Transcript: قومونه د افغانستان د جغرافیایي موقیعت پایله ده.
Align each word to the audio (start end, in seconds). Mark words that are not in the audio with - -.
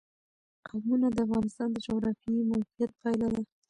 قومونه 0.67 1.07
د 1.15 1.17
افغانستان 1.25 1.67
د 1.71 1.77
جغرافیایي 1.85 2.43
موقیعت 2.51 2.91
پایله 3.01 3.27
ده. 3.33 3.41